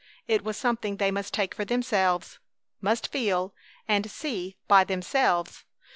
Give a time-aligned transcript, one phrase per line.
[0.27, 2.39] It was something they must take for themselves,
[2.81, 3.53] must feel
[3.87, 5.63] and see by themselves!